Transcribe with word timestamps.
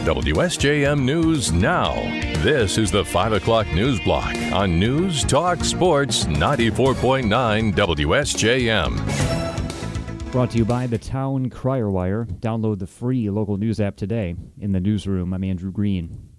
WSJM 0.00 1.02
News 1.02 1.52
Now. 1.52 1.92
This 2.42 2.78
is 2.78 2.90
the 2.90 3.04
5 3.04 3.34
o'clock 3.34 3.66
news 3.74 4.00
block 4.00 4.34
on 4.50 4.78
News 4.78 5.22
Talk 5.22 5.62
Sports 5.62 6.24
94.9 6.24 7.74
WSJM. 7.74 8.96
Brought 10.32 10.52
to 10.52 10.58
you 10.58 10.64
by 10.64 10.86
the 10.86 10.96
Town 10.96 11.50
Crier 11.50 11.90
Wire. 11.90 12.24
Download 12.24 12.78
the 12.78 12.86
free 12.86 13.28
local 13.28 13.58
news 13.58 13.78
app 13.78 13.96
today. 13.96 14.36
In 14.58 14.72
the 14.72 14.80
newsroom, 14.80 15.34
I'm 15.34 15.44
Andrew 15.44 15.70
Green. 15.70 16.30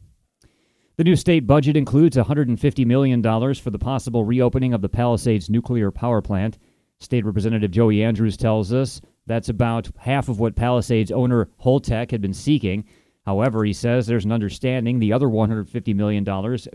The 0.97 1.03
new 1.03 1.15
state 1.15 1.45
budget 1.45 1.77
includes 1.77 2.17
$150 2.17 2.85
million 2.87 3.21
for 3.21 3.69
the 3.69 3.77
possible 3.77 4.25
reopening 4.25 4.73
of 4.73 4.81
the 4.81 4.89
Palisades 4.89 5.51
nuclear 5.51 5.91
power 5.91 6.23
plant. 6.23 6.57
State 6.97 7.25
Representative 7.25 7.69
Joey 7.69 8.03
Andrews 8.03 8.37
tells 8.37 8.73
us 8.73 9.01
that's 9.27 9.49
about 9.49 9.91
half 9.97 10.29
of 10.29 10.39
what 10.39 10.55
Palisades 10.55 11.11
owner 11.11 11.47
Holtec 11.63 12.09
had 12.09 12.21
been 12.21 12.33
seeking. 12.33 12.85
However, 13.25 13.63
he 13.63 13.73
says 13.73 14.07
there's 14.07 14.25
an 14.25 14.31
understanding 14.31 14.97
the 14.97 15.13
other 15.13 15.27
$150 15.27 15.95
million 15.95 16.25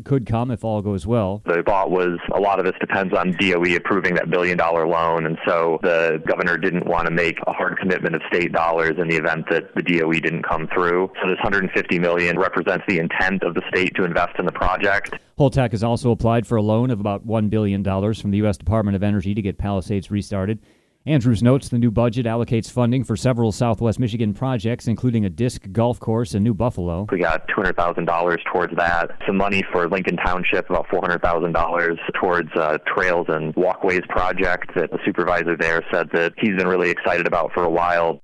could 0.04 0.26
come 0.26 0.52
if 0.52 0.62
all 0.62 0.80
goes 0.80 1.04
well. 1.04 1.42
The 1.44 1.64
thought 1.66 1.90
was 1.90 2.20
a 2.32 2.38
lot 2.38 2.60
of 2.60 2.64
this 2.64 2.76
depends 2.78 3.12
on 3.14 3.32
DOE 3.32 3.74
approving 3.74 4.14
that 4.14 4.30
billion 4.30 4.56
dollar 4.56 4.86
loan, 4.86 5.26
and 5.26 5.36
so 5.44 5.80
the 5.82 6.22
governor 6.24 6.56
didn't 6.56 6.86
want 6.86 7.06
to 7.06 7.10
make 7.12 7.38
a 7.48 7.52
hard 7.52 7.78
commitment 7.78 8.14
of 8.14 8.22
state 8.28 8.52
dollars 8.52 8.92
in 8.96 9.08
the 9.08 9.16
event 9.16 9.46
that 9.50 9.74
the 9.74 9.82
DOE 9.82 10.12
didn't 10.12 10.44
come 10.44 10.68
through. 10.72 11.10
So 11.20 11.28
this 11.28 11.38
150 11.42 11.98
million 11.98 12.38
represents 12.38 12.84
the 12.86 13.00
intent 13.00 13.42
of 13.42 13.54
the 13.54 13.62
state 13.68 13.96
to 13.96 14.04
invest 14.04 14.38
in 14.38 14.46
the 14.46 14.52
project. 14.52 15.14
Holtec 15.38 15.72
has 15.72 15.82
also 15.82 16.12
applied 16.12 16.46
for 16.46 16.56
a 16.56 16.62
loan 16.62 16.90
of 16.90 17.00
about 17.00 17.26
$1 17.26 17.50
billion 17.50 17.82
from 17.82 18.30
the 18.30 18.38
U.S. 18.38 18.56
Department 18.56 18.94
of 18.94 19.02
Energy 19.02 19.34
to 19.34 19.42
get 19.42 19.58
Palisades 19.58 20.10
restarted. 20.12 20.60
Andrews 21.08 21.40
notes 21.40 21.68
the 21.68 21.78
new 21.78 21.92
budget 21.92 22.26
allocates 22.26 22.68
funding 22.68 23.04
for 23.04 23.14
several 23.14 23.52
Southwest 23.52 24.00
Michigan 24.00 24.34
projects, 24.34 24.88
including 24.88 25.24
a 25.24 25.30
disc 25.30 25.62
golf 25.70 26.00
course 26.00 26.34
in 26.34 26.42
New 26.42 26.52
Buffalo. 26.52 27.06
We 27.12 27.20
got 27.20 27.46
$200,000 27.46 28.38
towards 28.52 28.74
that. 28.74 29.12
Some 29.24 29.36
money 29.36 29.62
for 29.70 29.88
Lincoln 29.88 30.16
Township, 30.16 30.68
about 30.68 30.88
$400,000 30.88 31.96
towards 32.20 32.48
uh, 32.56 32.78
trails 32.92 33.26
and 33.28 33.54
walkways 33.54 34.00
project 34.08 34.72
that 34.74 34.90
the 34.90 34.98
supervisor 35.04 35.56
there 35.56 35.84
said 35.92 36.08
that 36.12 36.32
he's 36.38 36.56
been 36.56 36.66
really 36.66 36.90
excited 36.90 37.28
about 37.28 37.52
for 37.52 37.62
a 37.62 37.70
while. 37.70 38.20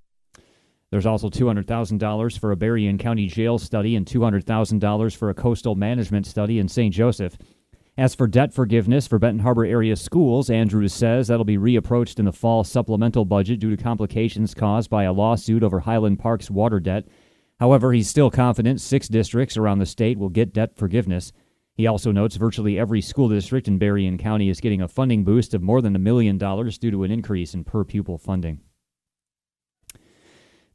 There's 0.91 1.07
also 1.07 1.31
$200,000 1.31 2.39
for 2.41 2.51
a 2.51 2.57
Berrien 2.57 2.99
County 2.99 3.29
jail 3.29 3.59
study 3.59 3.95
and 3.95 4.05
$200,000 4.05 5.17
for 5.17 5.31
a 5.31 5.35
coastal 5.35 5.77
management 5.77 6.27
study 6.27 6.59
in 6.59 6.67
St. 6.67 6.93
Joseph. 6.93 7.39
As 7.99 8.15
for 8.15 8.27
debt 8.27 8.55
forgiveness 8.55 9.07
for 9.07 9.19
Benton 9.19 9.41
Harbor 9.41 9.67
area 9.67 9.97
schools, 9.97 10.49
Andrews 10.49 10.95
says 10.95 11.29
that'll 11.29 11.45
be 11.45 11.59
reapproached 11.59 12.19
in 12.19 12.25
the 12.25 12.33
fall 12.33 12.65
supplemental 12.65 13.27
budget 13.27 13.61
due 13.61 13.77
to 13.77 13.83
complications 13.83 14.55
caused 14.55 14.89
by 14.89 15.05
a 15.05 15.13
lawsuit 15.13 15.63
over 15.63 15.81
Highland 15.81 16.19
Park's 16.19 16.51
water 16.51 16.81
debt. 16.81 17.05
However, 17.61 17.93
he's 17.93 18.09
still 18.09 18.31
confident 18.31 18.81
six 18.81 19.09
districts 19.09 19.59
around 19.59 19.79
the 19.79 19.85
state 19.85 20.19
will 20.19 20.31
get 20.31 20.55
debt 20.55 20.75
forgiveness. 20.75 21.33
He 21.75 21.87
also 21.87 22.13
notes 22.13 22.37
virtually 22.37 22.79
every 22.79 23.03
school 23.03 23.29
district 23.29 23.69
in 23.69 23.79
Berrien 23.79 24.17
County 24.17 24.49
is 24.49 24.61
getting 24.61 24.81
a 24.81 24.89
funding 24.89 25.23
boost 25.23 25.53
of 25.53 25.63
more 25.63 25.83
than 25.83 25.95
a 25.95 25.99
million 25.99 26.39
dollars 26.39 26.79
due 26.79 26.91
to 26.91 27.05
an 27.05 27.11
increase 27.11 27.53
in 27.53 27.63
per 27.63 27.85
pupil 27.85 28.17
funding. 28.17 28.61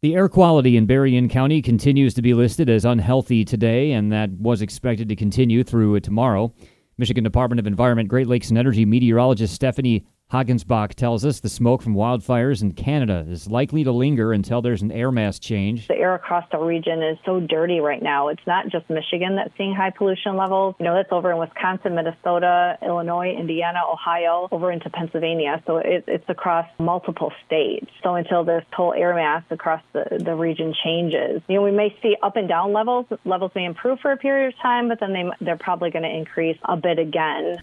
The 0.01 0.13
air 0.13 0.29
quality 0.29 0.77
in 0.77 0.85
Berrien 0.85 1.29
County 1.29 1.63
continues 1.63 2.13
to 2.13 2.21
be 2.21 2.35
listed 2.35 2.69
as 2.69 2.85
unhealthy 2.85 3.43
today, 3.43 3.93
and 3.93 4.11
that 4.11 4.29
was 4.33 4.61
expected 4.61 5.09
to 5.09 5.15
continue 5.15 5.63
through 5.63 5.99
tomorrow. 6.01 6.53
Michigan 6.97 7.23
Department 7.23 7.59
of 7.59 7.67
Environment, 7.67 8.09
Great 8.09 8.27
Lakes 8.27 8.49
and 8.49 8.57
Energy 8.57 8.85
meteorologist 8.85 9.53
Stephanie 9.53 10.05
Hengesbach 10.29 10.93
tells 10.93 11.23
us 11.23 11.39
the 11.39 11.47
smoke 11.47 11.81
from 11.81 11.95
wildfires 11.95 12.61
in 12.61 12.73
Canada 12.73 13.25
is 13.29 13.47
likely 13.47 13.85
to 13.85 13.93
linger 13.93 14.33
until 14.33 14.61
there's 14.61 14.81
an 14.81 14.91
air 14.91 15.09
mass 15.09 15.39
change. 15.39 15.87
The 15.87 15.95
air 15.95 16.15
across 16.15 16.43
the 16.51 16.57
region 16.57 17.01
is 17.01 17.17
so 17.25 17.39
dirty 17.39 17.79
right 17.79 18.03
now. 18.03 18.27
It's 18.27 18.45
not 18.45 18.67
just 18.67 18.89
Michigan 18.89 19.37
that's 19.37 19.55
seeing 19.57 19.73
high 19.73 19.91
pollution 19.91 20.35
levels. 20.35 20.75
You 20.79 20.83
know, 20.83 20.95
that's 20.95 21.13
over 21.13 21.31
in 21.31 21.37
Wisconsin, 21.37 21.95
Minnesota, 21.95 22.77
Illinois, 22.81 23.37
Indiana, 23.39 23.79
Ohio, 23.89 24.49
over 24.51 24.69
into 24.69 24.89
Pennsylvania. 24.89 25.63
So 25.65 25.77
it, 25.77 26.03
it's 26.07 26.27
across 26.27 26.67
multiple 26.77 27.31
states. 27.45 27.89
So 28.03 28.15
until 28.15 28.43
this 28.43 28.65
whole 28.73 28.91
air 28.91 29.15
mass 29.15 29.43
across 29.49 29.81
the, 29.93 30.21
the 30.21 30.35
region 30.35 30.73
changes, 30.83 31.41
you 31.47 31.55
know, 31.55 31.61
we 31.61 31.71
may 31.71 31.97
see 32.01 32.17
up 32.21 32.35
and 32.35 32.49
down 32.49 32.73
levels. 32.73 33.05
Levels 33.23 33.53
may 33.55 33.63
improve 33.63 34.01
for 34.01 34.11
a 34.11 34.17
period 34.17 34.49
of 34.49 34.59
time, 34.61 34.89
but 34.89 34.99
then 34.99 35.13
they, 35.13 35.23
they're 35.39 35.55
probably 35.55 35.89
going 35.89 36.03
to 36.03 36.13
increase 36.13 36.57
a 36.65 36.75
bit 36.75 36.99
again. 36.99 37.59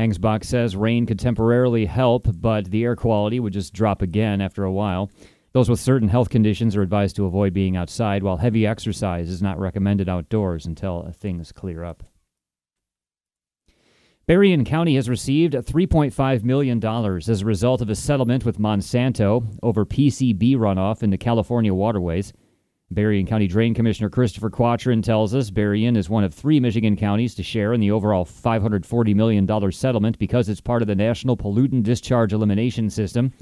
Hengesbach 0.00 0.44
says 0.44 0.76
rain 0.76 1.04
could 1.04 1.18
temporarily 1.18 1.84
help, 1.84 2.26
but 2.40 2.70
the 2.70 2.84
air 2.84 2.96
quality 2.96 3.38
would 3.38 3.52
just 3.52 3.74
drop 3.74 4.00
again 4.00 4.40
after 4.40 4.64
a 4.64 4.72
while. 4.72 5.10
Those 5.52 5.68
with 5.68 5.78
certain 5.78 6.08
health 6.08 6.30
conditions 6.30 6.74
are 6.74 6.80
advised 6.80 7.16
to 7.16 7.26
avoid 7.26 7.52
being 7.52 7.76
outside, 7.76 8.22
while 8.22 8.38
heavy 8.38 8.66
exercise 8.66 9.28
is 9.28 9.42
not 9.42 9.58
recommended 9.58 10.08
outdoors 10.08 10.64
until 10.64 11.12
things 11.12 11.52
clear 11.52 11.84
up. 11.84 12.02
Berrien 14.26 14.64
County 14.64 14.94
has 14.94 15.08
received 15.08 15.52
$3.5 15.52 16.44
million 16.44 16.82
as 16.84 17.42
a 17.42 17.44
result 17.44 17.82
of 17.82 17.90
a 17.90 17.94
settlement 17.94 18.46
with 18.46 18.58
Monsanto 18.58 19.58
over 19.62 19.84
PCB 19.84 20.56
runoff 20.56 21.02
into 21.02 21.18
California 21.18 21.74
waterways. 21.74 22.32
Berrien 22.92 23.24
County 23.24 23.46
Drain 23.46 23.72
Commissioner 23.72 24.10
Christopher 24.10 24.50
Quattrin 24.50 25.00
tells 25.00 25.32
us 25.32 25.48
Berrien 25.48 25.96
is 25.96 26.10
one 26.10 26.24
of 26.24 26.34
three 26.34 26.58
Michigan 26.58 26.96
counties 26.96 27.36
to 27.36 27.42
share 27.44 27.72
in 27.72 27.80
the 27.80 27.92
overall 27.92 28.24
$540 28.24 29.14
million 29.14 29.72
settlement 29.72 30.18
because 30.18 30.48
it's 30.48 30.60
part 30.60 30.82
of 30.82 30.88
the 30.88 30.96
National 30.96 31.36
Pollutant 31.36 31.84
Discharge 31.84 32.32
Elimination 32.32 32.90
System. 32.90 33.32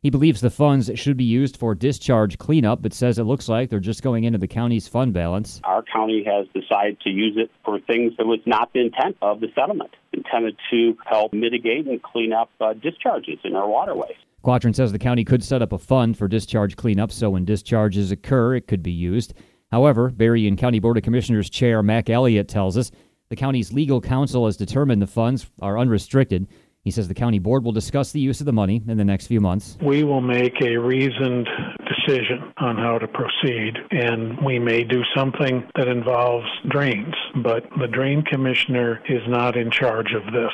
He 0.00 0.10
believes 0.10 0.40
the 0.40 0.50
funds 0.50 0.92
should 0.94 1.16
be 1.16 1.24
used 1.24 1.56
for 1.56 1.74
discharge 1.74 2.38
cleanup, 2.38 2.82
but 2.82 2.92
says 2.92 3.18
it 3.18 3.24
looks 3.24 3.48
like 3.48 3.68
they're 3.68 3.80
just 3.80 4.02
going 4.02 4.24
into 4.24 4.38
the 4.38 4.46
county's 4.46 4.86
fund 4.86 5.12
balance. 5.12 5.60
Our 5.64 5.82
county 5.82 6.22
has 6.24 6.46
decided 6.54 7.00
to 7.00 7.10
use 7.10 7.36
it 7.36 7.50
for 7.64 7.80
things 7.80 8.12
that 8.18 8.26
was 8.26 8.40
not 8.46 8.72
the 8.74 8.80
intent 8.80 9.16
of 9.22 9.40
the 9.40 9.48
settlement, 9.56 9.96
intended 10.12 10.56
to 10.70 10.96
help 11.04 11.32
mitigate 11.32 11.88
and 11.88 12.00
clean 12.00 12.32
up 12.32 12.50
uh, 12.60 12.74
discharges 12.74 13.38
in 13.42 13.56
our 13.56 13.66
waterways. 13.66 14.14
Quattrin 14.44 14.74
says 14.74 14.92
the 14.92 14.98
county 14.98 15.24
could 15.24 15.42
set 15.42 15.62
up 15.62 15.72
a 15.72 15.78
fund 15.78 16.18
for 16.18 16.28
discharge 16.28 16.76
cleanup 16.76 17.10
so 17.10 17.30
when 17.30 17.46
discharges 17.46 18.10
occur, 18.10 18.54
it 18.54 18.66
could 18.66 18.82
be 18.82 18.92
used. 18.92 19.32
However, 19.72 20.10
Berrien 20.10 20.56
County 20.56 20.78
Board 20.78 20.98
of 20.98 21.02
Commissioners 21.02 21.48
Chair 21.48 21.82
Mac 21.82 22.10
Elliott 22.10 22.46
tells 22.46 22.76
us 22.76 22.90
the 23.30 23.36
county's 23.36 23.72
legal 23.72 24.02
counsel 24.02 24.44
has 24.44 24.58
determined 24.58 25.00
the 25.00 25.06
funds 25.06 25.46
are 25.62 25.78
unrestricted. 25.78 26.46
He 26.82 26.90
says 26.90 27.08
the 27.08 27.14
county 27.14 27.38
board 27.38 27.64
will 27.64 27.72
discuss 27.72 28.12
the 28.12 28.20
use 28.20 28.40
of 28.40 28.46
the 28.46 28.52
money 28.52 28.82
in 28.86 28.98
the 28.98 29.04
next 29.04 29.28
few 29.28 29.40
months. 29.40 29.78
We 29.82 30.04
will 30.04 30.20
make 30.20 30.60
a 30.60 30.76
reasoned 30.76 31.48
decision 31.78 32.52
on 32.58 32.76
how 32.76 32.98
to 32.98 33.08
proceed, 33.08 33.72
and 33.90 34.44
we 34.44 34.58
may 34.58 34.84
do 34.84 35.02
something 35.16 35.66
that 35.76 35.88
involves 35.88 36.46
drains, 36.68 37.14
but 37.42 37.64
the 37.80 37.88
drain 37.88 38.22
commissioner 38.30 39.00
is 39.08 39.22
not 39.26 39.56
in 39.56 39.70
charge 39.70 40.12
of 40.12 40.30
this. 40.34 40.52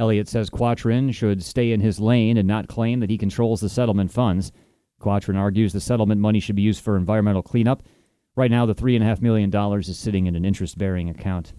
Elliott 0.00 0.28
says 0.28 0.48
Quattrin 0.48 1.12
should 1.12 1.42
stay 1.42 1.72
in 1.72 1.80
his 1.80 2.00
lane 2.00 2.38
and 2.38 2.48
not 2.48 2.68
claim 2.68 3.00
that 3.00 3.10
he 3.10 3.18
controls 3.18 3.60
the 3.60 3.68
settlement 3.68 4.10
funds. 4.10 4.50
Quattrin 4.98 5.36
argues 5.36 5.74
the 5.74 5.80
settlement 5.80 6.20
money 6.20 6.40
should 6.40 6.56
be 6.56 6.62
used 6.62 6.82
for 6.82 6.96
environmental 6.96 7.42
cleanup. 7.42 7.82
Right 8.34 8.50
now, 8.50 8.64
the 8.64 8.74
$3.5 8.74 9.20
million 9.20 9.54
is 9.78 9.98
sitting 9.98 10.26
in 10.26 10.36
an 10.36 10.46
interest 10.46 10.78
bearing 10.78 11.10
account. 11.10 11.52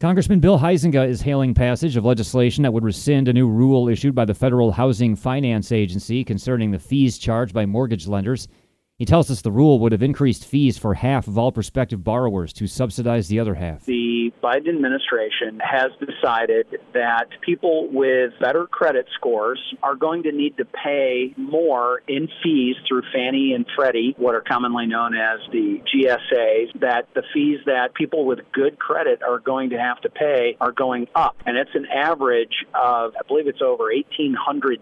Congressman 0.00 0.40
Bill 0.40 0.58
Huizenga 0.58 1.08
is 1.08 1.22
hailing 1.22 1.54
passage 1.54 1.96
of 1.96 2.04
legislation 2.04 2.62
that 2.62 2.72
would 2.72 2.84
rescind 2.84 3.28
a 3.28 3.32
new 3.32 3.48
rule 3.48 3.88
issued 3.88 4.14
by 4.14 4.26
the 4.26 4.34
Federal 4.34 4.72
Housing 4.72 5.16
Finance 5.16 5.72
Agency 5.72 6.24
concerning 6.24 6.70
the 6.70 6.78
fees 6.78 7.16
charged 7.16 7.54
by 7.54 7.64
mortgage 7.64 8.06
lenders. 8.06 8.48
He 8.96 9.04
tells 9.04 9.28
us 9.28 9.42
the 9.42 9.50
rule 9.50 9.80
would 9.80 9.90
have 9.90 10.04
increased 10.04 10.44
fees 10.44 10.78
for 10.78 10.94
half 10.94 11.26
of 11.26 11.36
all 11.36 11.50
prospective 11.50 12.04
borrowers 12.04 12.52
to 12.52 12.68
subsidize 12.68 13.26
the 13.26 13.40
other 13.40 13.56
half. 13.56 13.84
The 13.86 14.32
Biden 14.40 14.68
administration 14.68 15.58
has 15.58 15.90
decided 15.98 16.66
that 16.92 17.26
people 17.40 17.88
with 17.90 18.34
better 18.40 18.68
credit 18.68 19.06
scores 19.14 19.58
are 19.82 19.96
going 19.96 20.22
to 20.22 20.32
need 20.32 20.56
to 20.58 20.64
pay 20.64 21.34
more 21.36 22.02
in 22.06 22.28
fees 22.40 22.76
through 22.86 23.02
Fannie 23.12 23.52
and 23.52 23.66
Freddie, 23.74 24.14
what 24.16 24.36
are 24.36 24.42
commonly 24.42 24.86
known 24.86 25.16
as 25.16 25.40
the 25.50 25.82
GSAs, 25.92 26.78
that 26.80 27.08
the 27.14 27.24
fees 27.34 27.58
that 27.66 27.94
people 27.94 28.24
with 28.24 28.40
good 28.52 28.78
credit 28.78 29.24
are 29.24 29.40
going 29.40 29.70
to 29.70 29.76
have 29.76 30.00
to 30.02 30.08
pay 30.08 30.56
are 30.60 30.72
going 30.72 31.08
up. 31.16 31.34
And 31.46 31.56
it's 31.56 31.74
an 31.74 31.86
average 31.86 32.64
of, 32.74 33.14
I 33.18 33.26
believe 33.26 33.48
it's 33.48 33.62
over 33.62 33.90
$1,800 33.92 34.78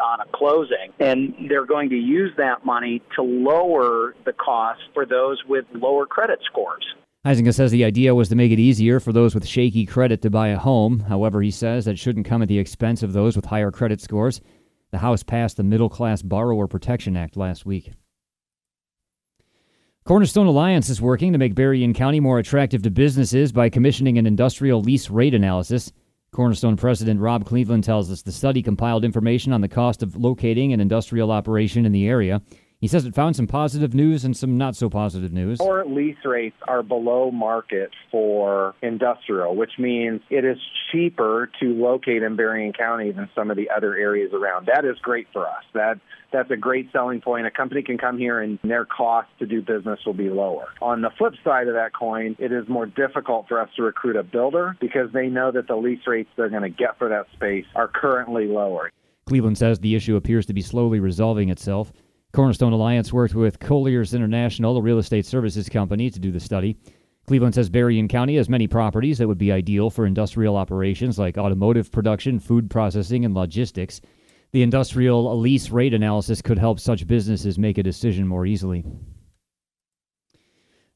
on 0.00 0.20
a 0.20 0.26
closing. 0.34 0.92
And 0.98 1.48
they're 1.48 1.66
going 1.66 1.90
to 1.90 1.96
use 1.96 2.32
that 2.38 2.64
money 2.64 3.02
to 3.14 3.19
lower 3.22 4.14
the 4.24 4.32
cost 4.32 4.80
for 4.94 5.06
those 5.06 5.42
with 5.48 5.64
lower 5.74 6.06
credit 6.06 6.40
scores. 6.44 6.84
Huizenga 7.26 7.52
says 7.52 7.70
the 7.70 7.84
idea 7.84 8.14
was 8.14 8.30
to 8.30 8.34
make 8.34 8.50
it 8.50 8.58
easier 8.58 8.98
for 8.98 9.12
those 9.12 9.34
with 9.34 9.46
shaky 9.46 9.84
credit 9.84 10.22
to 10.22 10.30
buy 10.30 10.48
a 10.48 10.58
home. 10.58 11.00
However, 11.00 11.42
he 11.42 11.50
says 11.50 11.84
that 11.84 11.98
shouldn't 11.98 12.26
come 12.26 12.40
at 12.40 12.48
the 12.48 12.58
expense 12.58 13.02
of 13.02 13.12
those 13.12 13.36
with 13.36 13.44
higher 13.44 13.70
credit 13.70 14.00
scores. 14.00 14.40
The 14.90 14.98
House 14.98 15.22
passed 15.22 15.58
the 15.58 15.62
Middle 15.62 15.90
Class 15.90 16.22
Borrower 16.22 16.66
Protection 16.66 17.16
Act 17.16 17.36
last 17.36 17.66
week. 17.66 17.92
Cornerstone 20.04 20.46
Alliance 20.46 20.88
is 20.88 21.02
working 21.02 21.32
to 21.32 21.38
make 21.38 21.54
Berrien 21.54 21.92
County 21.92 22.20
more 22.20 22.38
attractive 22.38 22.82
to 22.82 22.90
businesses 22.90 23.52
by 23.52 23.68
commissioning 23.68 24.16
an 24.16 24.26
industrial 24.26 24.80
lease 24.80 25.10
rate 25.10 25.34
analysis. 25.34 25.92
Cornerstone 26.32 26.76
President 26.76 27.20
Rob 27.20 27.44
Cleveland 27.44 27.84
tells 27.84 28.10
us 28.10 28.22
the 28.22 28.32
study 28.32 28.62
compiled 28.62 29.04
information 29.04 29.52
on 29.52 29.60
the 29.60 29.68
cost 29.68 30.02
of 30.02 30.16
locating 30.16 30.72
an 30.72 30.80
industrial 30.80 31.30
operation 31.30 31.84
in 31.84 31.92
the 31.92 32.08
area. 32.08 32.40
He 32.80 32.88
says 32.88 33.04
it 33.04 33.14
found 33.14 33.36
some 33.36 33.46
positive 33.46 33.92
news 33.92 34.24
and 34.24 34.34
some 34.34 34.56
not 34.56 34.74
so 34.74 34.88
positive 34.88 35.34
news. 35.34 35.60
Our 35.60 35.84
lease 35.84 36.24
rates 36.24 36.56
are 36.66 36.82
below 36.82 37.30
market 37.30 37.90
for 38.10 38.74
industrial, 38.80 39.54
which 39.54 39.72
means 39.78 40.22
it 40.30 40.46
is 40.46 40.56
cheaper 40.90 41.50
to 41.60 41.66
locate 41.74 42.22
in 42.22 42.36
Berrien 42.36 42.72
County 42.72 43.12
than 43.12 43.28
some 43.34 43.50
of 43.50 43.58
the 43.58 43.68
other 43.68 43.94
areas 43.94 44.32
around. 44.32 44.66
That 44.66 44.86
is 44.86 44.96
great 45.02 45.26
for 45.30 45.46
us. 45.46 45.62
That 45.74 46.00
that's 46.32 46.50
a 46.50 46.56
great 46.56 46.90
selling 46.90 47.20
point. 47.20 47.46
A 47.46 47.50
company 47.50 47.82
can 47.82 47.98
come 47.98 48.16
here 48.16 48.40
and 48.40 48.58
their 48.64 48.86
cost 48.86 49.28
to 49.40 49.46
do 49.46 49.60
business 49.60 50.00
will 50.06 50.14
be 50.14 50.30
lower. 50.30 50.68
On 50.80 51.02
the 51.02 51.10
flip 51.18 51.34
side 51.44 51.68
of 51.68 51.74
that 51.74 51.92
coin, 51.92 52.34
it 52.38 52.50
is 52.50 52.66
more 52.66 52.86
difficult 52.86 53.46
for 53.46 53.60
us 53.60 53.68
to 53.76 53.82
recruit 53.82 54.16
a 54.16 54.22
builder 54.22 54.74
because 54.80 55.12
they 55.12 55.26
know 55.26 55.50
that 55.52 55.66
the 55.68 55.76
lease 55.76 56.06
rates 56.06 56.30
they're 56.34 56.48
going 56.48 56.62
to 56.62 56.70
get 56.70 56.96
for 56.96 57.10
that 57.10 57.26
space 57.34 57.66
are 57.74 57.88
currently 57.88 58.46
lower. 58.46 58.90
Cleveland 59.26 59.58
says 59.58 59.80
the 59.80 59.94
issue 59.94 60.16
appears 60.16 60.46
to 60.46 60.54
be 60.54 60.62
slowly 60.62 60.98
resolving 60.98 61.50
itself. 61.50 61.92
Cornerstone 62.32 62.72
Alliance 62.72 63.12
worked 63.12 63.34
with 63.34 63.58
Colliers 63.58 64.14
International, 64.14 64.76
a 64.76 64.82
real 64.82 64.98
estate 64.98 65.26
services 65.26 65.68
company, 65.68 66.10
to 66.10 66.20
do 66.20 66.30
the 66.30 66.38
study. 66.38 66.76
Cleveland 67.26 67.54
says 67.54 67.68
Berrien 67.68 68.08
County 68.08 68.36
has 68.36 68.48
many 68.48 68.68
properties 68.68 69.18
that 69.18 69.26
would 69.26 69.38
be 69.38 69.50
ideal 69.50 69.90
for 69.90 70.06
industrial 70.06 70.56
operations 70.56 71.18
like 71.18 71.38
automotive 71.38 71.90
production, 71.90 72.38
food 72.38 72.70
processing, 72.70 73.24
and 73.24 73.34
logistics. 73.34 74.00
The 74.52 74.62
industrial 74.62 75.38
lease 75.38 75.70
rate 75.70 75.94
analysis 75.94 76.40
could 76.40 76.58
help 76.58 76.78
such 76.78 77.06
businesses 77.06 77.58
make 77.58 77.78
a 77.78 77.82
decision 77.82 78.26
more 78.26 78.46
easily. 78.46 78.84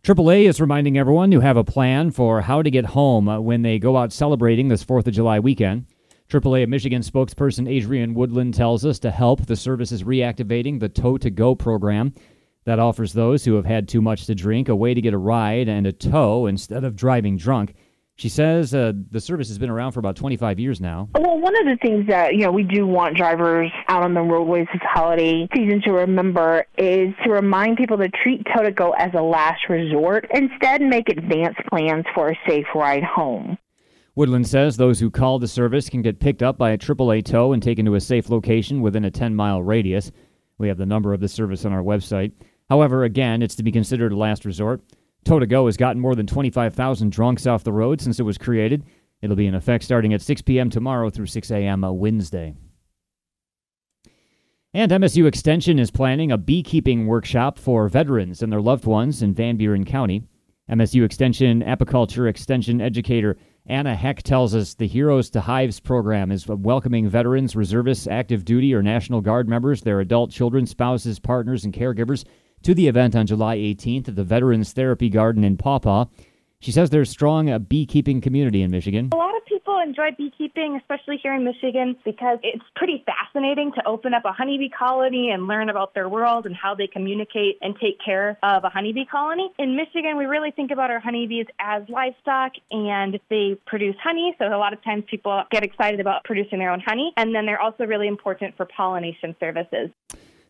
AAA 0.04 0.48
is 0.48 0.60
reminding 0.60 0.98
everyone 0.98 1.30
to 1.30 1.40
have 1.40 1.56
a 1.56 1.64
plan 1.64 2.10
for 2.10 2.42
how 2.42 2.62
to 2.62 2.70
get 2.70 2.84
home 2.84 3.26
when 3.44 3.62
they 3.62 3.78
go 3.78 3.96
out 3.96 4.12
celebrating 4.12 4.68
this 4.68 4.84
4th 4.84 5.06
of 5.06 5.14
July 5.14 5.40
weekend. 5.40 5.86
AAA 6.28 6.68
Michigan 6.68 7.02
spokesperson 7.02 7.68
Adrienne 7.68 8.14
Woodland 8.14 8.54
tells 8.54 8.84
us 8.84 8.98
to 9.00 9.10
help, 9.10 9.46
the 9.46 9.56
service 9.56 9.92
is 9.92 10.02
reactivating 10.02 10.80
the 10.80 10.88
Tow 10.88 11.18
to 11.18 11.30
Go 11.30 11.54
program 11.54 12.14
that 12.64 12.78
offers 12.78 13.12
those 13.12 13.44
who 13.44 13.54
have 13.54 13.66
had 13.66 13.88
too 13.88 14.00
much 14.00 14.26
to 14.26 14.34
drink 14.34 14.68
a 14.68 14.76
way 14.76 14.94
to 14.94 15.00
get 15.00 15.14
a 15.14 15.18
ride 15.18 15.68
and 15.68 15.86
a 15.86 15.92
tow 15.92 16.46
instead 16.46 16.82
of 16.82 16.96
driving 16.96 17.36
drunk. 17.36 17.74
She 18.16 18.28
says 18.28 18.72
uh, 18.72 18.92
the 19.10 19.20
service 19.20 19.48
has 19.48 19.58
been 19.58 19.70
around 19.70 19.92
for 19.92 19.98
about 19.98 20.14
25 20.14 20.60
years 20.60 20.80
now. 20.80 21.08
Well, 21.14 21.38
one 21.40 21.56
of 21.56 21.66
the 21.66 21.76
things 21.82 22.06
that 22.06 22.34
you 22.34 22.42
know 22.42 22.52
we 22.52 22.62
do 22.62 22.86
want 22.86 23.16
drivers 23.16 23.72
out 23.88 24.04
on 24.04 24.14
the 24.14 24.20
roadways 24.20 24.68
this 24.72 24.82
holiday 24.84 25.48
season 25.52 25.82
to 25.82 25.92
remember 25.92 26.64
is 26.78 27.12
to 27.24 27.30
remind 27.30 27.76
people 27.76 27.98
to 27.98 28.08
treat 28.08 28.46
Tow 28.54 28.62
to 28.62 28.70
Go 28.70 28.92
as 28.92 29.12
a 29.14 29.22
last 29.22 29.68
resort. 29.68 30.28
Instead, 30.32 30.80
make 30.80 31.08
advanced 31.08 31.60
plans 31.68 32.04
for 32.14 32.30
a 32.30 32.38
safe 32.48 32.66
ride 32.72 33.02
home. 33.02 33.58
Woodland 34.16 34.46
says 34.46 34.76
those 34.76 35.00
who 35.00 35.10
call 35.10 35.38
the 35.38 35.48
service 35.48 35.88
can 35.88 36.00
get 36.00 36.20
picked 36.20 36.42
up 36.42 36.56
by 36.56 36.70
a 36.70 36.78
AAA 36.78 37.24
tow 37.24 37.52
and 37.52 37.62
taken 37.62 37.84
to 37.86 37.96
a 37.96 38.00
safe 38.00 38.30
location 38.30 38.80
within 38.80 39.04
a 39.04 39.10
10 39.10 39.34
mile 39.34 39.62
radius. 39.62 40.12
We 40.58 40.68
have 40.68 40.78
the 40.78 40.86
number 40.86 41.12
of 41.12 41.20
the 41.20 41.28
service 41.28 41.64
on 41.64 41.72
our 41.72 41.82
website. 41.82 42.32
However, 42.70 43.04
again, 43.04 43.42
it's 43.42 43.56
to 43.56 43.64
be 43.64 43.72
considered 43.72 44.12
a 44.12 44.16
last 44.16 44.44
resort. 44.44 44.82
Tow 45.24 45.40
to 45.40 45.46
Go 45.46 45.66
has 45.66 45.76
gotten 45.76 46.00
more 46.00 46.14
than 46.14 46.26
25,000 46.26 47.10
drunks 47.10 47.46
off 47.46 47.64
the 47.64 47.72
road 47.72 48.00
since 48.00 48.20
it 48.20 48.24
was 48.24 48.38
created. 48.38 48.84
It'll 49.20 49.36
be 49.36 49.46
in 49.46 49.54
effect 49.54 49.82
starting 49.84 50.14
at 50.14 50.22
6 50.22 50.42
p.m. 50.42 50.70
tomorrow 50.70 51.10
through 51.10 51.26
6 51.26 51.50
a.m. 51.50 51.80
Wednesday. 51.98 52.54
And 54.72 54.92
MSU 54.92 55.26
Extension 55.26 55.78
is 55.78 55.90
planning 55.90 56.30
a 56.30 56.38
beekeeping 56.38 57.06
workshop 57.06 57.58
for 57.58 57.88
veterans 57.88 58.42
and 58.42 58.52
their 58.52 58.60
loved 58.60 58.84
ones 58.84 59.22
in 59.22 59.34
Van 59.34 59.56
Buren 59.56 59.84
County. 59.84 60.24
MSU 60.70 61.04
Extension 61.04 61.62
apiculture 61.62 62.28
extension 62.28 62.80
educator 62.80 63.36
Ana 63.66 63.94
Heck 63.94 64.22
tells 64.22 64.54
us 64.54 64.74
the 64.74 64.86
Heroes 64.86 65.30
to 65.30 65.40
Hives 65.40 65.80
program 65.80 66.30
is 66.30 66.46
welcoming 66.46 67.08
veterans, 67.08 67.56
reservists, 67.56 68.06
active 68.06 68.44
duty, 68.44 68.74
or 68.74 68.82
National 68.82 69.22
Guard 69.22 69.48
members, 69.48 69.80
their 69.80 70.00
adult 70.00 70.30
children, 70.30 70.66
spouses, 70.66 71.18
partners, 71.18 71.64
and 71.64 71.72
caregivers 71.72 72.26
to 72.62 72.74
the 72.74 72.88
event 72.88 73.16
on 73.16 73.26
July 73.26 73.56
18th 73.56 74.08
at 74.08 74.16
the 74.16 74.22
Veterans 74.22 74.74
Therapy 74.74 75.08
Garden 75.08 75.44
in 75.44 75.56
Paw 75.56 75.78
Paw. 75.78 76.04
She 76.60 76.72
says 76.72 76.90
there's 76.90 77.10
a 77.10 77.12
strong 77.12 77.50
a 77.50 77.58
beekeeping 77.58 78.20
community 78.20 78.62
in 78.62 78.70
Michigan. 78.70 79.10
A 79.12 79.16
lot 79.16 79.36
of 79.36 79.44
people 79.44 79.78
enjoy 79.78 80.10
beekeeping, 80.16 80.76
especially 80.80 81.18
here 81.22 81.34
in 81.34 81.44
Michigan, 81.44 81.96
because 82.04 82.38
it's 82.42 82.64
pretty 82.74 83.04
fascinating 83.04 83.72
to 83.72 83.86
open 83.86 84.14
up 84.14 84.24
a 84.24 84.32
honeybee 84.32 84.70
colony 84.70 85.30
and 85.30 85.46
learn 85.46 85.68
about 85.68 85.94
their 85.94 86.08
world 86.08 86.46
and 86.46 86.56
how 86.56 86.74
they 86.74 86.86
communicate 86.86 87.58
and 87.60 87.76
take 87.78 87.98
care 88.04 88.38
of 88.42 88.64
a 88.64 88.70
honeybee 88.70 89.04
colony. 89.04 89.50
In 89.58 89.76
Michigan, 89.76 90.16
we 90.16 90.24
really 90.24 90.50
think 90.50 90.70
about 90.70 90.90
our 90.90 91.00
honeybees 91.00 91.46
as 91.58 91.82
livestock 91.88 92.52
and 92.70 93.20
they 93.28 93.58
produce 93.66 93.96
honey. 94.02 94.34
So 94.38 94.46
a 94.46 94.56
lot 94.56 94.72
of 94.72 94.82
times 94.82 95.04
people 95.10 95.44
get 95.50 95.64
excited 95.64 96.00
about 96.00 96.24
producing 96.24 96.58
their 96.58 96.70
own 96.70 96.80
honey. 96.80 97.12
And 97.16 97.34
then 97.34 97.44
they're 97.46 97.60
also 97.60 97.84
really 97.84 98.08
important 98.08 98.56
for 98.56 98.66
pollination 98.66 99.36
services. 99.38 99.90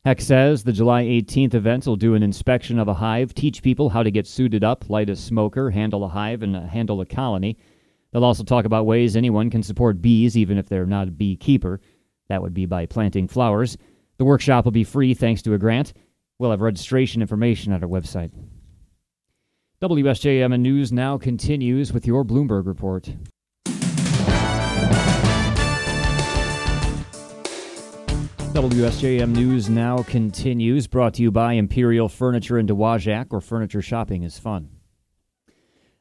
Heck 0.04 0.20
says 0.20 0.62
the 0.62 0.72
July 0.72 1.04
18th 1.04 1.54
event 1.54 1.86
will 1.86 1.96
do 1.96 2.14
an 2.14 2.22
inspection 2.22 2.78
of 2.78 2.88
a 2.88 2.94
hive, 2.94 3.32
teach 3.32 3.62
people 3.62 3.88
how 3.88 4.02
to 4.02 4.10
get 4.10 4.26
suited 4.26 4.62
up, 4.62 4.90
light 4.90 5.08
a 5.08 5.16
smoker, 5.16 5.70
handle 5.70 6.04
a 6.04 6.08
hive, 6.08 6.42
and 6.42 6.54
uh, 6.54 6.66
handle 6.66 7.00
a 7.00 7.06
colony. 7.06 7.56
They'll 8.12 8.24
also 8.24 8.44
talk 8.44 8.66
about 8.66 8.84
ways 8.84 9.16
anyone 9.16 9.48
can 9.48 9.62
support 9.62 10.02
bees 10.02 10.36
even 10.36 10.58
if 10.58 10.68
they're 10.68 10.84
not 10.84 11.08
a 11.08 11.10
beekeeper. 11.10 11.80
That 12.28 12.42
would 12.42 12.52
be 12.52 12.66
by 12.66 12.84
planting 12.84 13.28
flowers. 13.28 13.78
The 14.18 14.26
workshop 14.26 14.66
will 14.66 14.72
be 14.72 14.84
free 14.84 15.14
thanks 15.14 15.40
to 15.42 15.54
a 15.54 15.58
grant. 15.58 15.94
We'll 16.38 16.50
have 16.50 16.60
registration 16.60 17.22
information 17.22 17.72
at 17.72 17.82
our 17.82 17.88
website. 17.88 18.30
WSJM 19.80 20.60
News 20.60 20.92
now 20.92 21.16
continues 21.16 21.94
with 21.94 22.06
your 22.06 22.24
Bloomberg 22.24 22.66
report. 22.66 23.08
WSJM 28.54 29.34
News 29.34 29.68
now 29.68 30.04
continues, 30.04 30.86
brought 30.86 31.14
to 31.14 31.22
you 31.22 31.32
by 31.32 31.54
Imperial 31.54 32.08
Furniture 32.08 32.56
in 32.56 32.68
Dowagiac, 32.68 33.32
where 33.32 33.40
furniture 33.40 33.82
shopping 33.82 34.22
is 34.22 34.38
fun. 34.38 34.70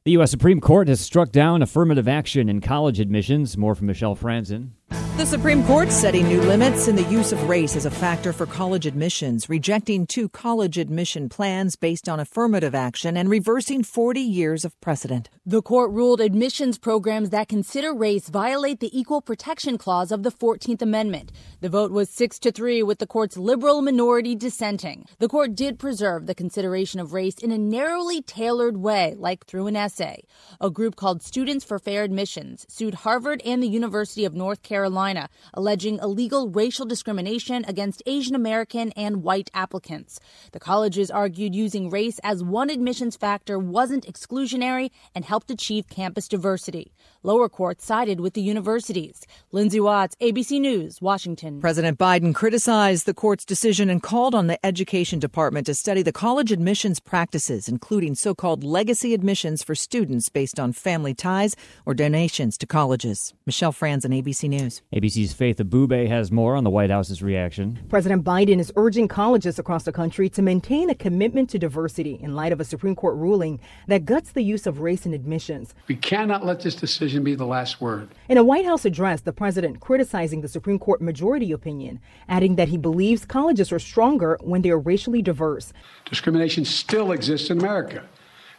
The 0.06 0.12
U.S. 0.12 0.30
Supreme 0.30 0.62
Court 0.62 0.88
has 0.88 1.02
struck 1.02 1.32
down 1.32 1.64
affirmative 1.64 2.08
action 2.08 2.50
in 2.50 2.62
college 2.62 3.00
admissions. 3.00 3.58
More 3.58 3.74
from 3.74 3.88
Michelle 3.88 4.16
Franzen. 4.16 4.74
The 5.15 5.27
Supreme 5.27 5.63
Court 5.65 5.92
setting 5.92 6.27
new 6.27 6.42
limits 6.42 6.88
in 6.88 6.95
the 6.95 7.04
use 7.04 7.31
of 7.31 7.48
race 7.48 7.75
as 7.75 7.86
a 7.86 7.92
factor 7.92 8.33
for 8.33 8.48
college 8.48 8.88
admissions, 8.88 9.48
rejecting 9.48 10.07
two 10.07 10.27
college 10.27 10.80
admission 10.80 11.30
plans 11.30 11.75
based 11.75 12.10
on 12.10 12.19
affirmative 12.19 12.74
action 12.74 13.15
and 13.15 13.30
reversing 13.30 13.83
40 13.83 14.19
years 14.19 14.65
of 14.65 14.80
precedent. 14.81 15.30
The 15.45 15.62
court 15.62 15.92
ruled 15.92 16.19
admissions 16.19 16.80
programs 16.80 17.30
that 17.30 17.48
consider 17.48 17.94
race 17.94 18.27
violate 18.27 18.80
the 18.80 18.89
Equal 18.98 19.21
Protection 19.21 19.77
Clause 19.77 20.12
of 20.12 20.24
the 20.24 20.31
14th 20.31 20.81
Amendment. 20.81 21.31
The 21.62 21.69
vote 21.69 21.92
was 21.92 22.10
6 22.10 22.39
to 22.39 22.51
3 22.51 22.81
with 22.81 22.98
the 22.98 23.06
court's 23.06 23.38
liberal 23.38 23.83
minority 23.83 24.33
dissenting. 24.33 25.06
The 25.19 25.27
court 25.27 25.54
did 25.54 25.77
preserve 25.77 26.25
the 26.25 26.33
consideration 26.33 27.00
of 27.00 27.13
race 27.13 27.36
in 27.36 27.51
a 27.51 27.58
narrowly 27.60 28.24
tailored 28.24 28.77
way, 28.77 29.13
like 29.20 29.46
through 29.46 29.67
an 29.67 29.75
essay. 29.75 30.24
A 30.60 30.72
group 30.72 30.96
called 30.96 31.22
Students 31.22 31.63
for 31.63 31.77
Fair 31.77 32.01
Admissions 32.01 32.65
sued 32.67 32.96
Harvard 32.96 33.43
and 33.46 33.62
the 33.62 33.67
University 33.67 34.25
of 34.25 34.34
North 34.34 34.63
Carolina 34.63 35.02
Carolina, 35.03 35.29
alleging 35.53 36.00
illegal 36.01 36.50
racial 36.50 36.86
discrimination 36.86 37.65
against 37.67 38.01
Asian 38.05 38.36
American 38.36 38.91
and 38.95 39.22
white 39.22 39.50
applicants. 39.53 40.17
The 40.53 40.62
colleges 40.62 41.12
argued 41.12 41.53
using 41.53 41.89
race 41.89 42.19
as 42.24 42.41
one 42.41 42.69
admissions 42.69 43.17
factor 43.17 43.60
wasn't 43.60 44.05
exclusionary 44.05 44.91
and 45.13 45.25
helped 45.25 45.51
achieve 45.51 45.89
campus 45.89 46.29
diversity. 46.29 46.93
Lower 47.22 47.50
courts 47.50 47.86
sided 47.86 48.22
with 48.22 48.33
the 48.33 48.41
universities. 48.41 49.25
Lindsay 49.51 49.81
Watts, 49.81 50.15
ABC 50.22 50.62
News, 50.62 51.01
Washington. 51.01 51.60
President 51.60 52.00
Biden 52.00 52.33
criticized 52.33 53.05
the 53.05 53.13
court's 53.13 53.45
decision 53.45 53.89
and 53.89 54.01
called 54.01 54.33
on 54.33 54.48
the 54.48 54.65
Education 54.65 55.19
Department 55.19 55.65
to 55.65 55.74
study 55.74 56.01
the 56.01 56.13
college 56.13 56.51
admissions 56.51 57.01
practices, 57.01 57.67
including 57.67 58.15
so 58.15 58.33
called 58.33 58.63
legacy 58.63 59.13
admissions 59.13 59.63
for 59.63 59.75
students 59.75 60.29
based 60.29 60.60
on 60.62 60.72
family 60.72 61.13
ties 61.13 61.55
or 61.86 61.93
donations 61.93 62.57
to 62.57 62.65
colleges. 62.65 63.33
Michelle 63.45 63.74
Franzen, 63.74 64.13
ABC 64.13 64.48
News. 64.48 64.81
ABC's 64.94 65.34
Faith 65.34 65.58
Abubey 65.58 66.08
has 66.08 66.32
more 66.32 66.56
on 66.56 66.64
the 66.64 66.70
White 66.70 66.92
House's 66.92 67.24
reaction. 67.24 67.80
President 67.90 68.24
Biden 68.24 68.60
is 68.60 68.72
urging 68.76 69.08
colleges 69.08 69.58
across 69.58 69.86
the 69.86 69.92
country 69.92 70.30
to 70.30 70.44
maintain 70.44 70.88
a 70.88 70.94
commitment 70.94 71.50
to 71.50 71.58
diversity 71.58 72.20
in 72.22 72.36
light 72.36 72.52
of 72.52 72.60
a 72.60 72.64
Supreme 72.64 72.96
Court 72.96 73.16
ruling 73.16 73.60
that 73.88 74.06
guts 74.06 74.32
the 74.32 74.44
use 74.44 74.68
of 74.68 74.82
race 74.82 75.08
in 75.08 75.14
admissions. 75.16 75.74
We 75.88 75.96
cannot 75.96 76.46
let 76.46 76.60
this 76.60 76.76
decision 76.76 77.24
be 77.24 77.34
the 77.34 77.48
last 77.48 77.82
word. 77.82 78.10
In 78.30 78.38
a 78.38 78.44
White 78.44 78.66
House 78.66 78.86
address, 78.86 79.22
the 79.22 79.34
president 79.34 79.80
criticizing 79.80 80.42
the 80.42 80.48
Supreme 80.48 80.78
Court 80.78 81.02
majority 81.02 81.52
opinion, 81.52 82.00
adding 82.30 82.56
that 82.58 82.68
he 82.68 82.78
believes 82.78 83.26
colleges 83.26 83.72
are 83.72 83.80
stronger 83.80 84.38
when 84.42 84.62
they 84.62 84.70
are 84.70 84.80
racially 84.80 85.24
diverse. 85.24 85.74
Discrimination 86.06 86.66
still 86.66 87.12
exists 87.12 87.50
in 87.50 87.58
America. 87.58 88.04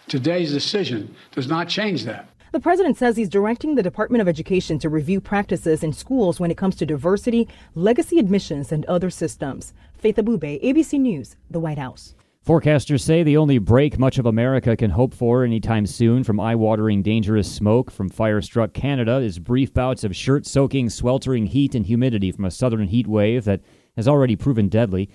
Today's 0.08 0.52
decision 0.52 1.14
does 1.30 1.46
not 1.46 1.68
change 1.68 2.04
that. 2.06 2.28
The 2.54 2.60
president 2.60 2.96
says 2.96 3.16
he's 3.16 3.28
directing 3.28 3.74
the 3.74 3.82
Department 3.82 4.22
of 4.22 4.28
Education 4.28 4.78
to 4.78 4.88
review 4.88 5.20
practices 5.20 5.82
in 5.82 5.92
schools 5.92 6.38
when 6.38 6.52
it 6.52 6.56
comes 6.56 6.76
to 6.76 6.86
diversity, 6.86 7.48
legacy 7.74 8.20
admissions, 8.20 8.70
and 8.70 8.84
other 8.84 9.10
systems. 9.10 9.74
Faith 9.98 10.18
Abubey, 10.18 10.62
ABC 10.62 11.00
News, 11.00 11.34
the 11.50 11.58
White 11.58 11.78
House. 11.78 12.14
Forecasters 12.46 13.00
say 13.00 13.24
the 13.24 13.36
only 13.36 13.58
break 13.58 13.98
much 13.98 14.18
of 14.18 14.26
America 14.26 14.76
can 14.76 14.92
hope 14.92 15.14
for 15.14 15.42
anytime 15.42 15.84
soon 15.84 16.22
from 16.22 16.38
eye 16.38 16.54
watering 16.54 17.02
dangerous 17.02 17.52
smoke 17.52 17.90
from 17.90 18.08
fire 18.08 18.40
struck 18.40 18.72
Canada 18.72 19.16
is 19.16 19.40
brief 19.40 19.74
bouts 19.74 20.04
of 20.04 20.14
shirt 20.14 20.46
soaking, 20.46 20.88
sweltering 20.88 21.46
heat 21.46 21.74
and 21.74 21.86
humidity 21.86 22.30
from 22.30 22.44
a 22.44 22.52
southern 22.52 22.86
heat 22.86 23.08
wave 23.08 23.42
that 23.46 23.62
has 23.96 24.06
already 24.06 24.36
proven 24.36 24.68
deadly. 24.68 25.10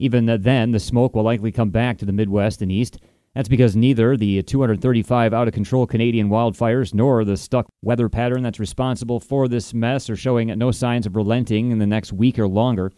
Even 0.00 0.26
then, 0.26 0.72
the 0.72 0.80
smoke 0.80 1.14
will 1.14 1.22
likely 1.22 1.52
come 1.52 1.70
back 1.70 1.98
to 1.98 2.04
the 2.04 2.12
Midwest 2.12 2.60
and 2.60 2.72
East. 2.72 2.98
That's 3.34 3.48
because 3.48 3.76
neither 3.76 4.16
the 4.16 4.42
235 4.42 5.32
out 5.32 5.46
of 5.46 5.54
control 5.54 5.86
Canadian 5.86 6.28
wildfires 6.28 6.92
nor 6.92 7.24
the 7.24 7.36
stuck 7.36 7.66
weather 7.80 8.08
pattern 8.08 8.42
that's 8.42 8.58
responsible 8.58 9.20
for 9.20 9.46
this 9.46 9.72
mess 9.72 10.10
are 10.10 10.16
showing 10.16 10.48
no 10.58 10.72
signs 10.72 11.06
of 11.06 11.14
relenting 11.14 11.70
in 11.70 11.78
the 11.78 11.86
next 11.86 12.12
week 12.12 12.40
or 12.40 12.48
longer. 12.48 12.90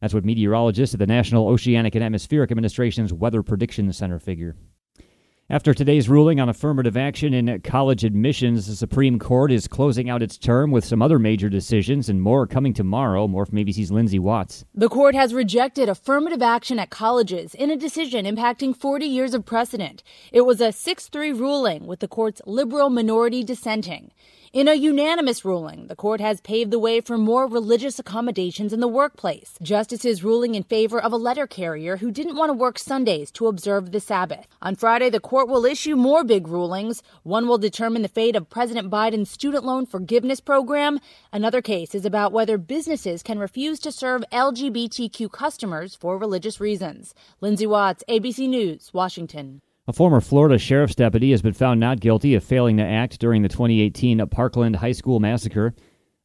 That's 0.00 0.12
what 0.12 0.24
meteorologists 0.24 0.94
at 0.94 0.98
the 0.98 1.06
National 1.06 1.46
Oceanic 1.48 1.94
and 1.94 2.02
Atmospheric 2.02 2.50
Administration's 2.50 3.12
Weather 3.12 3.44
Prediction 3.44 3.92
Center 3.92 4.18
figure. 4.18 4.56
After 5.48 5.72
today's 5.72 6.08
ruling 6.08 6.40
on 6.40 6.48
affirmative 6.48 6.96
action 6.96 7.32
in 7.32 7.60
college 7.60 8.02
admissions, 8.02 8.66
the 8.66 8.74
Supreme 8.74 9.20
Court 9.20 9.52
is 9.52 9.68
closing 9.68 10.10
out 10.10 10.20
its 10.20 10.36
term 10.36 10.72
with 10.72 10.84
some 10.84 11.00
other 11.00 11.20
major 11.20 11.48
decisions 11.48 12.08
and 12.08 12.20
more 12.20 12.48
coming 12.48 12.74
tomorrow. 12.74 13.28
More 13.28 13.46
from 13.46 13.58
ABC's 13.58 13.92
Lindsay 13.92 14.18
Watts. 14.18 14.64
The 14.74 14.88
court 14.88 15.14
has 15.14 15.32
rejected 15.32 15.88
affirmative 15.88 16.42
action 16.42 16.80
at 16.80 16.90
colleges 16.90 17.54
in 17.54 17.70
a 17.70 17.76
decision 17.76 18.24
impacting 18.26 18.76
40 18.76 19.06
years 19.06 19.34
of 19.34 19.46
precedent. 19.46 20.02
It 20.32 20.40
was 20.40 20.60
a 20.60 20.72
6 20.72 21.08
3 21.08 21.32
ruling 21.32 21.86
with 21.86 22.00
the 22.00 22.08
court's 22.08 22.42
liberal 22.44 22.90
minority 22.90 23.44
dissenting. 23.44 24.10
In 24.52 24.68
a 24.68 24.74
unanimous 24.74 25.44
ruling, 25.44 25.88
the 25.88 25.96
court 25.96 26.20
has 26.20 26.40
paved 26.40 26.70
the 26.70 26.78
way 26.78 27.00
for 27.00 27.18
more 27.18 27.48
religious 27.48 27.98
accommodations 27.98 28.72
in 28.72 28.78
the 28.80 28.88
workplace. 28.88 29.58
Justices 29.60 30.22
ruling 30.22 30.54
in 30.54 30.62
favor 30.62 31.00
of 31.00 31.12
a 31.12 31.16
letter 31.16 31.46
carrier 31.46 31.96
who 31.96 32.12
didn't 32.12 32.36
want 32.36 32.50
to 32.50 32.54
work 32.54 32.78
Sundays 32.78 33.32
to 33.32 33.48
observe 33.48 33.90
the 33.90 33.98
Sabbath. 34.00 34.46
On 34.62 34.76
Friday, 34.76 35.10
the 35.10 35.20
court 35.20 35.48
will 35.48 35.64
issue 35.64 35.96
more 35.96 36.22
big 36.22 36.46
rulings. 36.46 37.02
One 37.24 37.48
will 37.48 37.58
determine 37.58 38.02
the 38.02 38.08
fate 38.08 38.36
of 38.36 38.48
President 38.48 38.88
Biden's 38.88 39.30
student 39.30 39.64
loan 39.64 39.84
forgiveness 39.84 40.40
program. 40.40 41.00
Another 41.32 41.60
case 41.60 41.94
is 41.94 42.04
about 42.04 42.32
whether 42.32 42.56
businesses 42.56 43.24
can 43.24 43.40
refuse 43.40 43.80
to 43.80 43.90
serve 43.90 44.22
LGBTQ 44.32 45.32
customers 45.32 45.96
for 45.96 46.18
religious 46.18 46.60
reasons. 46.60 47.14
Lindsay 47.40 47.66
Watts, 47.66 48.04
ABC 48.08 48.48
News, 48.48 48.90
Washington. 48.94 49.60
A 49.88 49.92
former 49.92 50.20
Florida 50.20 50.58
sheriff's 50.58 50.96
deputy 50.96 51.30
has 51.30 51.42
been 51.42 51.52
found 51.52 51.78
not 51.78 52.00
guilty 52.00 52.34
of 52.34 52.42
failing 52.42 52.76
to 52.78 52.82
act 52.82 53.20
during 53.20 53.42
the 53.42 53.48
2018 53.48 54.26
Parkland 54.26 54.74
High 54.74 54.90
School 54.90 55.20
massacre. 55.20 55.76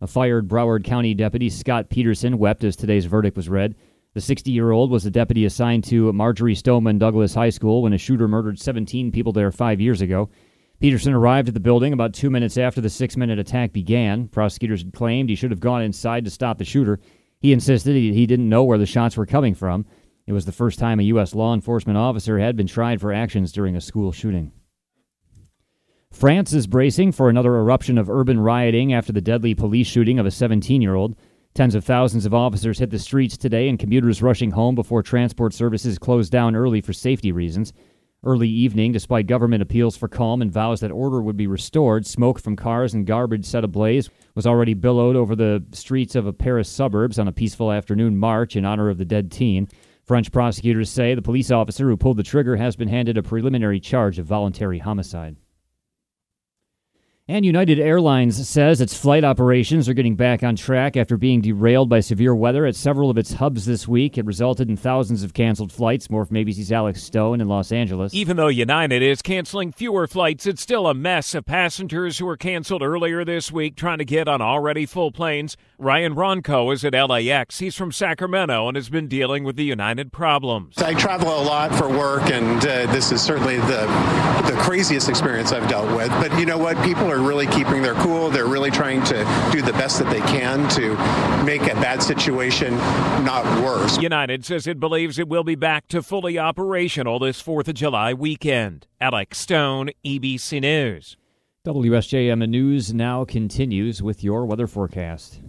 A 0.01 0.07
fired 0.07 0.47
Broward 0.47 0.83
County 0.83 1.13
deputy, 1.13 1.47
Scot 1.47 1.87
Peterson, 1.87 2.39
wept 2.39 2.63
as 2.63 2.75
today's 2.75 3.05
verdict 3.05 3.37
was 3.37 3.49
read. 3.49 3.75
The 4.15 4.21
60 4.21 4.49
year 4.49 4.71
old 4.71 4.89
was 4.89 5.05
a 5.05 5.11
deputy 5.11 5.45
assigned 5.45 5.83
to 5.85 6.11
Marjory 6.11 6.55
Stoneman 6.55 6.97
Douglas 6.97 7.35
High 7.35 7.51
School 7.51 7.83
when 7.83 7.93
a 7.93 7.99
shooter 7.99 8.27
murdered 8.27 8.57
17 8.57 9.11
people 9.11 9.31
there 9.31 9.51
five 9.51 9.79
years 9.79 10.01
ago. 10.01 10.31
Peterson 10.79 11.13
arrived 11.13 11.47
at 11.47 11.53
the 11.53 11.59
building 11.59 11.93
about 11.93 12.15
two 12.15 12.31
minutes 12.31 12.57
after 12.57 12.81
the 12.81 12.89
six 12.89 13.15
minute 13.15 13.37
attack 13.37 13.73
began. 13.73 14.27
Prosecutors 14.27 14.81
had 14.81 14.93
claimed 14.93 15.29
he 15.29 15.35
should 15.35 15.51
have 15.51 15.59
gone 15.59 15.83
inside 15.83 16.25
to 16.25 16.31
stop 16.31 16.57
the 16.57 16.65
shooter. 16.65 16.99
He 17.39 17.53
insisted 17.53 17.95
he 17.95 18.25
didn't 18.25 18.49
know 18.49 18.63
where 18.63 18.79
the 18.79 18.87
shots 18.87 19.15
were 19.15 19.27
coming 19.27 19.53
from. 19.53 19.85
It 20.27 20.33
was 20.33 20.45
the 20.45 20.51
first 20.51 20.79
time 20.79 20.99
a 20.99 21.03
U.S. 21.03 21.33
law 21.33 21.53
enforcement 21.53 21.97
officer 21.97 22.39
had 22.39 22.55
been 22.55 22.67
tried 22.67 23.01
for 23.01 23.11
actions 23.11 23.51
during 23.51 23.75
a 23.75 23.81
school 23.81 24.11
shooting. 24.11 24.51
France 26.11 26.53
is 26.53 26.67
bracing 26.67 27.13
for 27.13 27.29
another 27.29 27.55
eruption 27.55 27.97
of 27.97 28.09
urban 28.09 28.39
rioting 28.39 28.93
after 28.93 29.13
the 29.13 29.21
deadly 29.21 29.55
police 29.55 29.87
shooting 29.87 30.19
of 30.19 30.25
a 30.25 30.31
17 30.31 30.81
year 30.81 30.95
old. 30.95 31.15
Tens 31.53 31.75
of 31.75 31.83
thousands 31.83 32.25
of 32.25 32.33
officers 32.33 32.79
hit 32.79 32.91
the 32.91 32.99
streets 32.99 33.37
today 33.37 33.67
and 33.67 33.79
commuters 33.79 34.21
rushing 34.21 34.51
home 34.51 34.75
before 34.75 35.03
transport 35.03 35.53
services 35.53 35.97
closed 35.97 36.31
down 36.31 36.55
early 36.55 36.81
for 36.81 36.93
safety 36.93 37.31
reasons. 37.31 37.73
Early 38.23 38.47
evening, 38.47 38.91
despite 38.91 39.25
government 39.25 39.63
appeals 39.63 39.97
for 39.97 40.07
calm 40.07 40.43
and 40.43 40.51
vows 40.51 40.79
that 40.81 40.91
order 40.91 41.21
would 41.21 41.35
be 41.35 41.47
restored, 41.47 42.05
smoke 42.05 42.39
from 42.39 42.55
cars 42.55 42.93
and 42.93 43.05
garbage 43.05 43.45
set 43.45 43.63
ablaze 43.63 44.09
was 44.35 44.45
already 44.45 44.75
billowed 44.75 45.15
over 45.15 45.35
the 45.35 45.63
streets 45.71 46.13
of 46.13 46.27
a 46.27 46.33
Paris 46.33 46.69
suburbs 46.69 47.17
on 47.17 47.27
a 47.27 47.33
peaceful 47.33 47.71
afternoon 47.71 48.15
march 48.15 48.55
in 48.55 48.63
honor 48.63 48.89
of 48.89 48.99
the 48.99 49.05
dead 49.05 49.31
teen. 49.31 49.67
French 50.11 50.29
prosecutors 50.29 50.89
say 50.89 51.15
the 51.15 51.21
police 51.21 51.51
officer 51.51 51.87
who 51.87 51.95
pulled 51.95 52.17
the 52.17 52.21
trigger 52.21 52.57
has 52.57 52.75
been 52.75 52.89
handed 52.89 53.17
a 53.17 53.23
preliminary 53.23 53.79
charge 53.79 54.19
of 54.19 54.25
voluntary 54.25 54.77
homicide. 54.77 55.37
And 57.31 57.45
United 57.45 57.79
Airlines 57.79 58.45
says 58.50 58.81
its 58.81 58.93
flight 58.93 59.23
operations 59.23 59.88
are 59.88 59.93
getting 59.93 60.17
back 60.17 60.43
on 60.43 60.57
track 60.57 60.97
after 60.97 61.15
being 61.15 61.39
derailed 61.39 61.88
by 61.88 62.01
severe 62.01 62.35
weather 62.35 62.65
at 62.65 62.75
several 62.75 63.09
of 63.09 63.17
its 63.17 63.31
hubs 63.31 63.63
this 63.63 63.88
week. 63.88 64.17
It 64.17 64.25
resulted 64.25 64.67
in 64.67 64.75
thousands 64.75 65.23
of 65.23 65.33
canceled 65.33 65.71
flights. 65.71 66.09
More 66.09 66.25
from 66.25 66.35
ABC's 66.35 66.73
Alex 66.73 67.01
Stone 67.01 67.39
in 67.39 67.47
Los 67.47 67.71
Angeles. 67.71 68.13
Even 68.13 68.35
though 68.35 68.50
United 68.50 69.01
is 69.01 69.21
canceling 69.21 69.71
fewer 69.71 70.07
flights, 70.07 70.45
it's 70.45 70.61
still 70.61 70.88
a 70.88 70.93
mess 70.93 71.33
of 71.33 71.45
passengers 71.45 72.17
who 72.17 72.25
were 72.25 72.35
canceled 72.35 72.81
earlier 72.83 73.23
this 73.23 73.50
week 73.50 73.77
trying 73.77 74.00
to 74.00 74.05
get 74.05 74.27
on 74.27 74.41
already 74.41 74.85
full 74.85 75.13
planes. 75.13 75.55
Ryan 75.77 76.15
Ronco 76.15 76.73
is 76.73 76.83
at 76.83 76.91
LAX. 76.91 77.59
He's 77.59 77.77
from 77.77 77.93
Sacramento 77.93 78.67
and 78.67 78.75
has 78.75 78.89
been 78.89 79.07
dealing 79.07 79.45
with 79.45 79.55
the 79.55 79.63
United 79.63 80.11
problems. 80.11 80.79
I 80.79 80.95
travel 80.95 81.29
a 81.29 81.43
lot 81.45 81.73
for 81.73 81.88
work, 81.88 82.29
and 82.29 82.59
uh, 82.59 82.91
this 82.91 83.13
is 83.13 83.21
certainly 83.21 83.55
the 83.55 83.88
the 84.41 84.57
craziest 84.57 85.07
experience 85.07 85.51
I've 85.53 85.69
dealt 85.69 85.95
with. 85.95 86.09
But 86.09 86.38
you 86.38 86.45
know 86.45 86.57
what? 86.57 86.75
People 86.83 87.09
are 87.09 87.20
really 87.21 87.47
keeping 87.47 87.81
their 87.81 87.93
cool. 87.95 88.29
They're 88.29 88.47
really 88.47 88.71
trying 88.71 89.03
to 89.03 89.49
do 89.51 89.61
the 89.61 89.73
best 89.73 89.99
that 89.99 90.09
they 90.09 90.21
can 90.21 90.67
to 90.69 90.95
make 91.45 91.63
a 91.63 91.75
bad 91.75 92.01
situation 92.01 92.75
not 93.23 93.45
worse. 93.63 93.97
United 93.97 94.45
says 94.45 94.67
it 94.67 94.79
believes 94.79 95.19
it 95.19 95.27
will 95.27 95.43
be 95.43 95.55
back 95.55 95.87
to 95.89 96.01
fully 96.01 96.37
operational 96.37 97.19
this 97.19 97.41
4th 97.41 97.67
of 97.67 97.75
July 97.75 98.13
weekend. 98.13 98.87
Alex 98.99 99.37
Stone, 99.37 99.91
ABC 100.05 100.61
News. 100.61 101.17
WSJM 101.65 102.49
News 102.49 102.93
now 102.93 103.23
continues 103.23 104.01
with 104.01 104.23
your 104.23 104.45
weather 104.45 104.65
forecast. 104.65 105.41